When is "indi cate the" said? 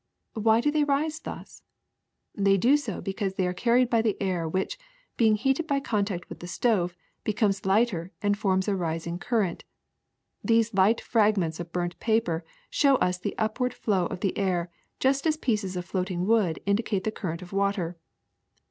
16.65-17.11